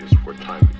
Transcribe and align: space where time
space 0.00 0.12
where 0.24 0.34
time 0.36 0.71